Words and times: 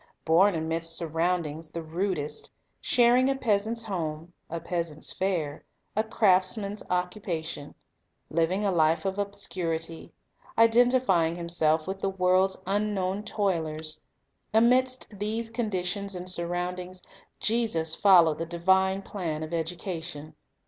Born 0.25 0.55
amidst 0.55 0.97
surroundings 0.97 1.69
the 1.71 1.83
rudest, 1.83 2.51
shar 2.79 3.15
ing 3.15 3.29
a 3.29 3.35
peasant's 3.35 3.83
home, 3.83 4.33
a 4.49 4.59
peasant's 4.59 5.13
fare, 5.13 5.63
a 5.95 6.03
craftsman's 6.03 6.81
occupation, 6.89 7.75
living 8.31 8.65
a 8.65 8.71
life 8.71 9.05
of 9.05 9.19
obscurity, 9.19 10.11
identifying 10.57 11.35
Himself 11.35 11.85
with 11.85 11.99
the 11.99 12.09
world's 12.09 12.57
unknown 12.65 13.21
toilers,— 13.21 14.01
amidst 14.59 15.19
these 15.19 15.51
condi 15.51 15.85
tions 15.85 16.15
and 16.15 16.27
surroundings,— 16.27 17.03
Jesus 17.49 17.93
followed 17.93 18.39
the 18.39 18.45
divine 18.47 19.03
plan 19.03 19.43
of 19.43 19.53
education. 19.53 20.33